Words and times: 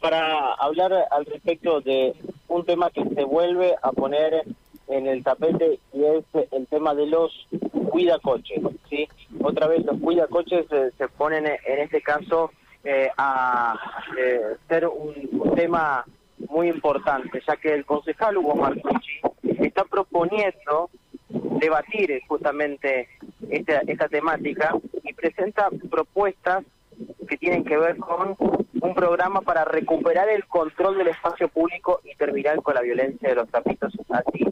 para 0.00 0.54
hablar 0.54 0.92
al 1.10 1.24
respecto 1.24 1.80
de 1.80 2.14
un 2.48 2.64
tema 2.64 2.90
que 2.90 3.04
se 3.04 3.24
vuelve 3.24 3.74
a 3.82 3.92
poner 3.92 4.44
en 4.88 5.06
el 5.06 5.22
tapete 5.22 5.78
y 5.92 6.04
es 6.04 6.24
el 6.50 6.66
tema 6.66 6.94
de 6.94 7.06
los 7.06 7.46
cuidacoches, 7.90 8.60
¿sí? 8.90 9.08
Otra 9.42 9.68
vez 9.68 9.84
los 9.84 9.98
cuidacoches 10.00 10.66
eh, 10.70 10.90
se 10.98 11.08
ponen 11.08 11.46
en 11.46 11.78
este 11.78 12.02
caso 12.02 12.50
eh, 12.84 13.08
a 13.16 13.78
eh, 14.18 14.56
ser 14.68 14.86
un, 14.86 15.54
tema 15.54 16.04
muy 16.48 16.68
importante, 16.68 17.40
ya 17.46 17.56
que 17.56 17.72
el 17.74 17.84
concejal 17.84 18.38
Hugo 18.38 18.56
Marcucci 18.56 19.20
está 19.60 19.84
proponiendo 19.84 20.90
debatir 21.28 22.20
justamente 22.26 23.08
esta, 23.50 23.80
esta 23.86 24.08
temática 24.08 24.74
y 25.04 25.12
presenta 25.12 25.68
propuestas 25.90 26.64
que 27.28 27.36
tienen 27.36 27.64
que 27.64 27.76
ver 27.76 27.96
con 27.98 28.36
un 28.82 28.94
programa 28.94 29.40
para 29.40 29.64
recuperar 29.64 30.28
el 30.28 30.44
control 30.46 30.98
del 30.98 31.08
espacio 31.08 31.48
público 31.48 32.00
y 32.04 32.16
terminar 32.16 32.60
con 32.62 32.74
la 32.74 32.82
violencia 32.82 33.28
de 33.28 33.36
los 33.36 33.48
trapitos, 33.48 33.92
así 34.10 34.42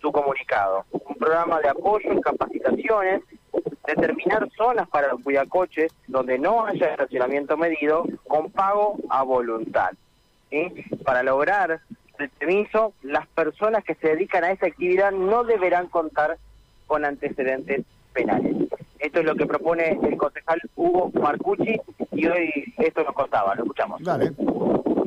su 0.00 0.12
comunicado. 0.12 0.84
Un 0.92 1.14
programa 1.16 1.60
de 1.60 1.68
apoyo 1.68 2.10
en 2.10 2.20
capacitaciones, 2.20 3.22
determinar 3.86 4.48
zonas 4.56 4.88
para 4.88 5.08
los 5.08 5.22
cuidacoches 5.22 5.92
donde 6.06 6.38
no 6.38 6.66
haya 6.66 6.88
estacionamiento 6.88 7.56
medido 7.56 8.04
con 8.26 8.50
pago 8.50 8.96
a 9.08 9.22
voluntad. 9.22 9.92
Para 11.04 11.22
lograr 11.22 11.80
el 12.18 12.28
permiso, 12.30 12.92
las 13.02 13.26
personas 13.28 13.82
que 13.84 13.94
se 13.96 14.08
dedican 14.08 14.44
a 14.44 14.52
esa 14.52 14.66
actividad 14.66 15.10
no 15.10 15.44
deberán 15.44 15.88
contar 15.88 16.38
con 16.86 17.04
antecedentes 17.04 17.84
penales. 18.12 18.56
Esto 19.04 19.20
es 19.20 19.26
lo 19.26 19.36
que 19.36 19.44
propone 19.44 19.98
el 20.02 20.16
concejal 20.16 20.58
Hugo 20.76 21.12
Marcucci 21.20 21.78
y 22.12 22.26
hoy 22.26 22.72
esto 22.78 23.04
nos 23.04 23.14
contaba, 23.14 23.54
lo 23.54 23.64
escuchamos. 23.64 24.02
Dale. 24.02 24.32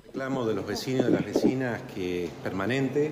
Reclamo 0.06 0.46
de 0.46 0.54
los 0.54 0.68
vecinos 0.68 1.02
y 1.02 1.06
de 1.06 1.10
las 1.10 1.26
vecinas 1.26 1.82
que 1.96 2.26
es 2.26 2.30
permanente, 2.44 3.12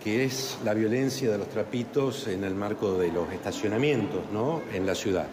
que 0.00 0.22
es 0.22 0.60
la 0.64 0.72
violencia 0.72 1.32
de 1.32 1.38
los 1.38 1.48
trapitos 1.48 2.28
en 2.28 2.44
el 2.44 2.54
marco 2.54 2.96
de 2.96 3.10
los 3.10 3.32
estacionamientos 3.32 4.20
¿no? 4.32 4.62
en 4.72 4.86
la 4.86 4.94
ciudad. 4.94 5.26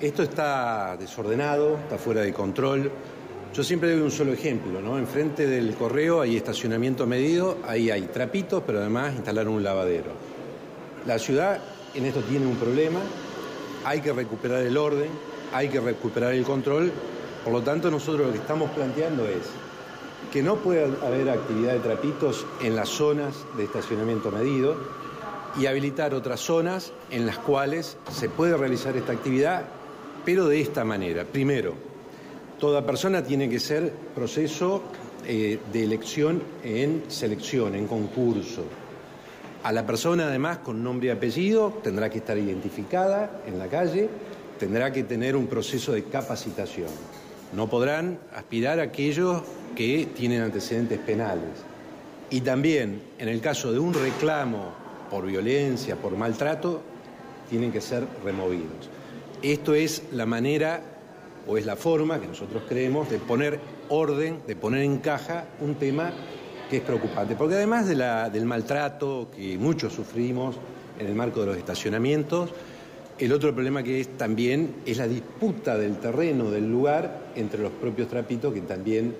Esto 0.00 0.24
está 0.24 0.96
desordenado, 0.96 1.78
está 1.78 1.96
fuera 1.96 2.22
de 2.22 2.32
control. 2.32 2.90
Yo 3.54 3.62
siempre 3.62 3.92
doy 3.92 4.00
un 4.00 4.10
solo 4.10 4.32
ejemplo, 4.32 4.82
¿no? 4.82 4.98
Enfrente 4.98 5.46
del 5.46 5.76
correo 5.76 6.22
hay 6.22 6.36
estacionamiento 6.36 7.06
medido, 7.06 7.58
ahí 7.68 7.92
hay 7.92 8.02
trapitos, 8.02 8.64
pero 8.66 8.80
además 8.80 9.14
instalaron 9.14 9.54
un 9.54 9.62
lavadero. 9.62 10.10
La 11.06 11.20
ciudad 11.20 11.60
en 11.94 12.06
esto 12.06 12.20
tiene 12.22 12.46
un 12.46 12.56
problema, 12.56 12.98
hay 13.84 14.00
que 14.00 14.12
recuperar 14.12 14.62
el 14.62 14.76
orden, 14.76 15.10
hay 15.52 15.68
que 15.68 15.80
recuperar 15.80 16.32
el 16.32 16.44
control. 16.44 16.92
Por 17.44 17.52
lo 17.52 17.62
tanto, 17.62 17.90
nosotros 17.90 18.26
lo 18.26 18.32
que 18.32 18.38
estamos 18.38 18.70
planteando 18.70 19.26
es 19.26 19.42
que 20.32 20.42
no 20.42 20.56
pueda 20.56 20.84
haber 21.06 21.28
actividad 21.28 21.72
de 21.72 21.80
trapitos 21.80 22.46
en 22.62 22.76
las 22.76 22.88
zonas 22.88 23.34
de 23.56 23.64
estacionamiento 23.64 24.30
medido 24.30 24.76
y 25.58 25.66
habilitar 25.66 26.14
otras 26.14 26.40
zonas 26.40 26.92
en 27.10 27.26
las 27.26 27.38
cuales 27.38 27.96
se 28.10 28.28
puede 28.28 28.56
realizar 28.56 28.96
esta 28.96 29.12
actividad, 29.12 29.64
pero 30.24 30.46
de 30.46 30.60
esta 30.60 30.84
manera. 30.84 31.24
Primero, 31.24 31.74
toda 32.58 32.86
persona 32.86 33.22
tiene 33.22 33.50
que 33.50 33.60
ser 33.60 33.92
proceso 34.14 34.82
eh, 35.26 35.58
de 35.72 35.84
elección 35.84 36.42
en 36.64 37.04
selección, 37.08 37.74
en 37.74 37.86
concurso. 37.86 38.64
A 39.62 39.70
la 39.70 39.86
persona, 39.86 40.26
además, 40.26 40.58
con 40.58 40.82
nombre 40.82 41.06
y 41.06 41.10
apellido, 41.10 41.78
tendrá 41.84 42.10
que 42.10 42.18
estar 42.18 42.36
identificada 42.36 43.42
en 43.46 43.60
la 43.60 43.68
calle, 43.68 44.08
tendrá 44.58 44.92
que 44.92 45.04
tener 45.04 45.36
un 45.36 45.46
proceso 45.46 45.92
de 45.92 46.02
capacitación. 46.04 46.88
No 47.52 47.70
podrán 47.70 48.18
aspirar 48.34 48.80
aquellos 48.80 49.42
que 49.76 50.08
tienen 50.16 50.42
antecedentes 50.42 50.98
penales. 50.98 51.62
Y 52.30 52.40
también, 52.40 53.02
en 53.18 53.28
el 53.28 53.40
caso 53.40 53.72
de 53.72 53.78
un 53.78 53.94
reclamo 53.94 54.72
por 55.08 55.26
violencia, 55.26 55.94
por 55.94 56.16
maltrato, 56.16 56.82
tienen 57.48 57.70
que 57.70 57.80
ser 57.80 58.04
removidos. 58.24 58.90
Esto 59.42 59.74
es 59.74 60.02
la 60.10 60.26
manera 60.26 60.80
o 61.46 61.56
es 61.56 61.66
la 61.66 61.76
forma 61.76 62.20
que 62.20 62.26
nosotros 62.26 62.64
creemos 62.68 63.08
de 63.10 63.18
poner 63.18 63.60
orden, 63.88 64.40
de 64.46 64.56
poner 64.56 64.82
en 64.82 64.98
caja 64.98 65.44
un 65.60 65.76
tema 65.76 66.12
que 66.72 66.78
es 66.78 66.84
preocupante, 66.84 67.36
porque 67.36 67.56
además 67.56 67.86
del 67.86 68.46
maltrato 68.46 69.28
que 69.36 69.58
muchos 69.58 69.92
sufrimos 69.92 70.56
en 70.98 71.06
el 71.06 71.14
marco 71.14 71.40
de 71.40 71.46
los 71.48 71.58
estacionamientos, 71.58 72.48
el 73.18 73.30
otro 73.34 73.54
problema 73.54 73.82
que 73.82 74.00
es 74.00 74.16
también 74.16 74.76
es 74.86 74.96
la 74.96 75.06
disputa 75.06 75.76
del 75.76 75.98
terreno, 75.98 76.50
del 76.50 76.70
lugar, 76.72 77.24
entre 77.36 77.60
los 77.60 77.72
propios 77.72 78.08
trapitos, 78.08 78.54
que 78.54 78.62
también 78.62 79.14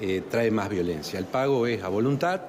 eh, 0.00 0.24
trae 0.28 0.50
más 0.50 0.68
violencia. 0.68 1.20
El 1.20 1.26
pago 1.26 1.68
es 1.68 1.80
a 1.84 1.88
voluntad 1.88 2.40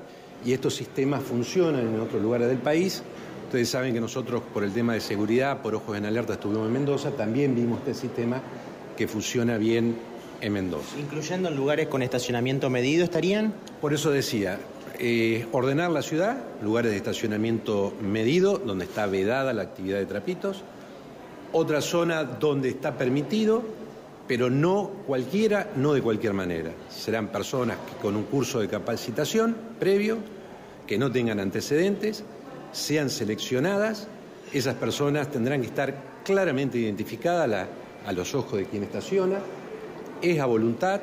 y 0.44 0.54
estos 0.54 0.74
sistemas 0.74 1.22
funcionan 1.22 1.94
en 1.94 2.00
otros 2.00 2.20
lugares 2.20 2.48
del 2.48 2.58
país. 2.58 3.04
Ustedes 3.46 3.70
saben 3.70 3.94
que 3.94 4.02
nosotros, 4.02 4.42
por 4.52 4.64
el 4.64 4.74
tema 4.74 4.96
de 4.96 5.02
seguridad, 5.02 5.62
por 5.62 5.76
ojos 5.76 5.96
en 5.96 6.06
alerta, 6.08 6.34
estuvimos 6.34 6.66
en 6.66 6.74
Mendoza, 6.74 7.12
también 7.12 7.54
vimos 7.54 7.78
este 7.82 7.94
sistema 7.94 8.42
que 8.98 9.08
funciona 9.08 9.60
bien 9.60 10.17
en 10.42 10.54
Mendoza. 10.54 10.98
¿Incluyendo 11.00 11.50
en 11.50 11.56
lugares 11.56 11.88
con 11.88 12.02
estacionamiento 12.02 12.70
medido 12.70 13.04
estarían? 13.04 13.54
Por 13.82 13.94
eso 13.94 14.12
decía, 14.12 14.60
eh, 15.00 15.46
ordenar 15.52 15.92
la 15.92 16.02
ciudad, 16.02 16.38
lugares 16.64 16.92
de 16.92 16.98
estacionamiento 16.98 17.94
medido, 18.02 18.58
donde 18.58 18.86
está 18.86 19.06
vedada 19.06 19.54
la 19.54 19.64
actividad 19.64 20.00
de 20.00 20.06
trapitos, 20.06 20.64
otra 21.52 21.82
zona 21.82 22.24
donde 22.24 22.70
está 22.70 22.98
permitido, 22.98 23.64
pero 24.28 24.50
no 24.50 24.92
cualquiera, 25.06 25.70
no 25.76 25.94
de 25.94 26.02
cualquier 26.02 26.34
manera. 26.34 26.72
Serán 26.90 27.28
personas 27.28 27.78
que 27.78 28.02
con 28.02 28.16
un 28.16 28.24
curso 28.24 28.60
de 28.60 28.68
capacitación 28.68 29.56
previo, 29.80 30.18
que 30.86 30.98
no 30.98 31.12
tengan 31.12 31.40
antecedentes, 31.40 32.24
sean 32.72 33.10
seleccionadas, 33.10 34.08
esas 34.52 34.76
personas 34.76 35.30
tendrán 35.30 35.62
que 35.62 35.68
estar 35.68 35.94
claramente 36.24 36.78
identificadas 36.78 37.68
a 38.06 38.12
los 38.12 38.34
ojos 38.34 38.60
de 38.60 38.66
quien 38.66 38.84
estaciona, 38.84 39.40
es 40.22 40.40
a 40.40 40.46
voluntad, 40.46 41.02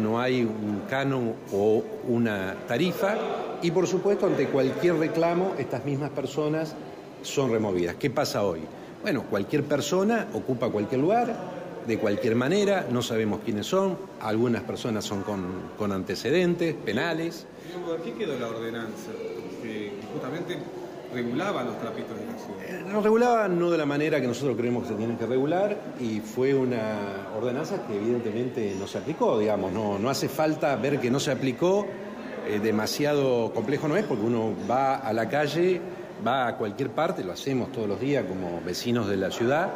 no 0.00 0.20
hay 0.20 0.42
un 0.42 0.82
canon 0.88 1.34
o 1.52 1.82
una 2.08 2.54
tarifa 2.68 3.16
y 3.62 3.70
por 3.70 3.86
supuesto 3.86 4.26
ante 4.26 4.46
cualquier 4.46 4.96
reclamo 4.96 5.54
estas 5.58 5.84
mismas 5.84 6.10
personas 6.10 6.74
son 7.22 7.50
removidas. 7.50 7.96
¿Qué 7.96 8.10
pasa 8.10 8.44
hoy? 8.44 8.60
Bueno, 9.02 9.24
cualquier 9.24 9.64
persona 9.64 10.28
ocupa 10.34 10.68
cualquier 10.68 11.00
lugar, 11.00 11.34
de 11.86 11.98
cualquier 11.98 12.36
manera, 12.36 12.86
no 12.90 13.02
sabemos 13.02 13.40
quiénes 13.44 13.66
son, 13.66 13.96
algunas 14.20 14.62
personas 14.62 15.04
son 15.04 15.22
con, 15.22 15.92
antecedentes 15.92 16.74
penales. 16.74 17.46
¿Qué 18.04 18.12
quedó 18.12 18.38
la 18.38 18.48
ordenanza? 18.48 19.10
Que 19.62 19.92
justamente 20.12 20.58
regulaba 21.12 21.62
los 21.62 21.78
trapitos 21.78 22.18
de 22.18 22.26
la 22.26 22.38
ciudad. 22.38 22.80
Eh, 22.80 22.84
nos 22.92 23.02
regulaba 23.02 23.48
no 23.48 23.70
de 23.70 23.78
la 23.78 23.86
manera 23.86 24.20
que 24.20 24.26
nosotros 24.26 24.56
creemos 24.56 24.84
que 24.84 24.90
se 24.90 24.94
tienen 24.94 25.16
que 25.16 25.26
regular 25.26 25.76
y 26.00 26.20
fue 26.20 26.54
una 26.54 27.28
ordenanza 27.36 27.86
que 27.86 27.96
evidentemente 27.96 28.74
no 28.78 28.86
se 28.86 28.98
aplicó, 28.98 29.38
digamos, 29.38 29.72
no, 29.72 29.98
no 29.98 30.10
hace 30.10 30.28
falta 30.28 30.74
ver 30.76 31.00
que 31.00 31.10
no 31.10 31.20
se 31.20 31.32
aplicó, 31.32 31.86
eh, 32.48 32.58
demasiado 32.60 33.52
complejo 33.52 33.88
no 33.88 33.96
es 33.96 34.04
porque 34.04 34.24
uno 34.24 34.54
va 34.68 34.96
a 34.96 35.12
la 35.12 35.28
calle, 35.28 35.80
va 36.26 36.48
a 36.48 36.56
cualquier 36.56 36.90
parte, 36.90 37.24
lo 37.24 37.32
hacemos 37.32 37.72
todos 37.72 37.88
los 37.88 38.00
días 38.00 38.24
como 38.26 38.60
vecinos 38.64 39.08
de 39.08 39.16
la 39.16 39.30
ciudad 39.30 39.70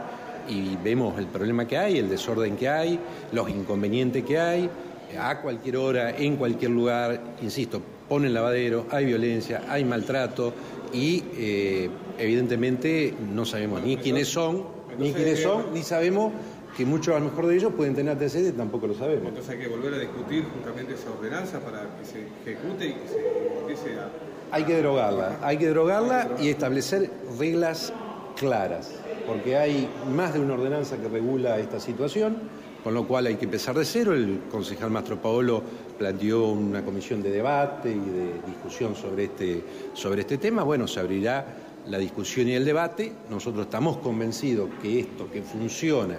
y 0.49 0.77
vemos 0.77 1.19
el 1.19 1.27
problema 1.27 1.67
que 1.67 1.79
hay, 1.79 1.99
el 1.99 2.09
desorden 2.09 2.57
que 2.57 2.69
hay, 2.69 2.99
los 3.33 3.49
inconvenientes 3.49 4.25
que 4.25 4.39
hay, 4.39 4.71
a 5.17 5.41
cualquier 5.41 5.77
hora, 5.77 6.17
en 6.17 6.37
cualquier 6.37 6.71
lugar, 6.71 7.21
insisto, 7.43 7.81
ponen 8.09 8.35
lavadero, 8.35 8.87
hay 8.91 9.07
violencia, 9.07 9.63
hay 9.69 9.85
maltrato, 9.85 10.53
y 10.93 11.25
eh, 11.37 11.91
evidentemente 12.19 13.15
no 13.33 13.45
sabemos 13.45 13.83
ni 13.83 13.97
quiénes 13.97 14.29
son, 14.29 14.65
ni 14.99 15.13
quiénes 15.13 15.43
son, 15.43 15.73
ni 15.75 15.83
sabemos 15.83 16.33
que 16.77 16.85
muchos 16.85 17.15
a 17.15 17.19
lo 17.19 17.27
mejor 17.27 17.47
de 17.47 17.57
ellos 17.57 17.73
pueden 17.77 17.95
tener 17.95 18.13
antecedentes, 18.13 18.57
tampoco 18.57 18.87
lo 18.87 18.95
sabemos. 18.95 19.29
Entonces 19.29 19.51
hay 19.53 19.59
que 19.59 19.69
volver 19.69 19.95
a 19.95 19.99
discutir 19.99 20.45
justamente 20.55 20.95
esa 20.95 21.11
ordenanza 21.11 21.61
para 21.61 21.83
que 21.97 22.05
se 22.05 22.27
ejecute 22.43 22.87
y 22.87 22.93
que 22.95 23.09
se 23.09 23.59
empiece 23.61 23.99
a... 23.99 24.09
Hay 24.51 24.65
que 24.65 24.75
derogarla, 24.75 25.39
hay 25.43 25.57
que 25.57 25.67
derogarla 25.67 26.31
y 26.41 26.49
establecer 26.49 27.11
reglas 27.39 27.93
claras, 28.37 28.93
porque 29.27 29.57
hay 29.57 29.89
más 30.15 30.35
de 30.35 30.41
una 30.41 30.55
ordenanza 30.55 30.97
que 30.97 31.09
regula 31.09 31.59
esta 31.59 31.81
situación 31.81 32.37
con 32.85 32.93
lo 32.93 33.09
cual 33.09 33.27
hay 33.27 33.37
que 33.37 33.47
empezar 33.47 33.75
de 33.75 33.85
cero. 33.87 34.13
El 34.13 34.43
concejal 34.51 34.91
Mastro 34.91 35.21
Paolo 35.21 35.63
planteó 35.99 36.49
una 36.49 36.85
comisión 36.85 37.23
de 37.23 37.31
debate 37.31 37.91
y 37.91 37.99
de 37.99 38.47
discusión 38.47 38.95
sobre 38.95 39.25
este, 39.25 39.65
sobre 39.95 40.21
este 40.21 40.37
tema. 40.37 40.63
Bueno, 40.63 40.87
se 40.87 41.01
abrirá 41.01 41.47
la 41.89 41.97
discusión 41.97 42.47
y 42.49 42.53
el 42.53 42.65
debate. 42.65 43.11
Nosotros 43.31 43.65
estamos 43.65 43.97
convencidos 43.97 44.69
que 44.83 45.01
esto 45.01 45.31
que 45.31 45.41
funciona 45.41 46.17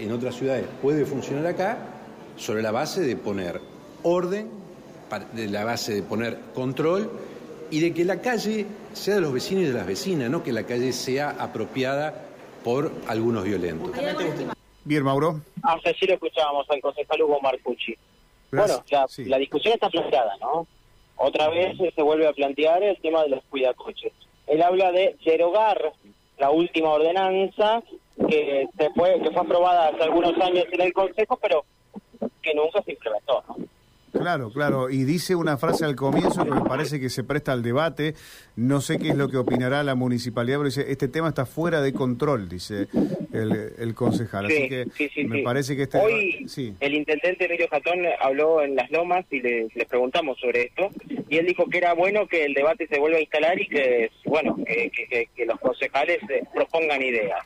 en 0.00 0.12
otras 0.12 0.34
ciudades 0.34 0.66
puede 0.82 1.04
funcionar 1.04 1.46
acá 1.46 1.78
sobre 2.36 2.62
la 2.62 2.72
base 2.72 3.02
de 3.02 3.14
poner 3.16 3.60
orden, 4.02 4.48
de 5.34 5.48
la 5.48 5.64
base 5.64 5.94
de 5.94 6.02
poner 6.02 6.38
control 6.54 7.08
y 7.70 7.80
de 7.80 7.94
que 7.94 8.04
la 8.04 8.20
calle 8.20 8.66
sea 8.94 9.16
de 9.16 9.20
los 9.20 9.32
vecinos 9.32 9.64
y 9.64 9.66
de 9.68 9.74
las 9.74 9.86
vecinas, 9.86 10.28
no 10.28 10.42
que 10.42 10.52
la 10.52 10.64
calle 10.64 10.92
sea 10.92 11.36
apropiada 11.38 12.14
por 12.64 12.90
algunos 13.06 13.44
violentos. 13.44 13.92
Bien, 14.84 15.02
Mauro. 15.02 15.40
Hasta 15.62 15.92
sí 15.94 16.06
lo 16.06 16.14
escuchábamos 16.14 16.68
al 16.70 16.80
concejal 16.80 17.22
Hugo 17.22 17.40
Marcucci. 17.40 17.94
Bueno, 18.50 18.82
la, 18.90 19.08
Sí. 19.08 19.24
la 19.26 19.38
discusión 19.38 19.74
está 19.74 19.88
planteada, 19.90 20.36
¿no? 20.38 20.66
Otra 21.16 21.48
vez 21.50 21.78
eh, 21.80 21.92
se 21.94 22.02
vuelve 22.02 22.26
a 22.26 22.32
plantear 22.32 22.82
el 22.82 22.98
tema 23.00 23.22
de 23.22 23.28
los 23.28 23.44
cuidacoches. 23.44 24.12
Él 24.46 24.62
habla 24.62 24.90
de 24.90 25.16
derogar 25.24 25.92
la 26.38 26.50
última 26.50 26.90
ordenanza 26.90 27.82
que 28.28 28.66
se 28.76 28.90
fue 28.90 29.20
que 29.22 29.30
fue 29.30 29.42
aprobada 29.42 29.88
hace 29.88 30.02
algunos 30.02 30.36
años 30.40 30.64
en 30.72 30.80
el 30.80 30.92
Consejo, 30.92 31.38
pero 31.40 31.64
que 32.42 32.54
nunca 32.54 32.82
se 32.82 32.92
implementó, 32.92 33.44
¿no? 33.48 33.56
Claro, 34.20 34.50
claro. 34.50 34.90
Y 34.90 35.04
dice 35.04 35.34
una 35.34 35.56
frase 35.56 35.84
al 35.84 35.96
comienzo 35.96 36.44
que 36.44 36.50
me 36.50 36.62
parece 36.62 37.00
que 37.00 37.08
se 37.10 37.24
presta 37.24 37.52
al 37.52 37.62
debate. 37.62 38.14
No 38.56 38.80
sé 38.80 38.98
qué 38.98 39.08
es 39.10 39.16
lo 39.16 39.28
que 39.28 39.36
opinará 39.38 39.82
la 39.82 39.94
municipalidad, 39.94 40.58
pero 40.58 40.66
dice, 40.66 40.84
este 40.90 41.08
tema 41.08 41.28
está 41.28 41.46
fuera 41.46 41.80
de 41.80 41.92
control, 41.92 42.48
dice 42.48 42.88
el, 43.32 43.72
el 43.78 43.94
concejal. 43.94 44.46
Así 44.46 44.56
Sí, 44.56 44.68
que 44.68 44.86
sí, 44.96 45.08
sí, 45.14 45.24
me 45.24 45.42
parece 45.42 45.76
que 45.76 45.82
este... 45.84 45.98
Hoy 45.98 46.46
el 46.80 46.94
intendente 46.94 47.46
Emilio 47.46 47.66
Jatón 47.70 48.00
habló 48.20 48.62
en 48.62 48.76
Las 48.76 48.90
Lomas 48.90 49.24
y 49.30 49.40
le, 49.40 49.68
le 49.74 49.86
preguntamos 49.86 50.38
sobre 50.38 50.64
esto 50.64 50.90
y 51.28 51.38
él 51.38 51.46
dijo 51.46 51.64
que 51.70 51.78
era 51.78 51.94
bueno 51.94 52.26
que 52.26 52.44
el 52.44 52.54
debate 52.54 52.86
se 52.88 52.98
vuelva 52.98 53.18
a 53.18 53.20
instalar 53.20 53.58
y 53.60 53.66
que, 53.68 54.10
bueno, 54.26 54.56
que, 54.66 54.90
que- 54.90 55.06
que- 55.06 55.28
que 55.34 55.46
los 55.46 55.58
concejales 55.60 56.18
eh, 56.28 56.42
propongan 56.54 57.00
ideas. 57.02 57.38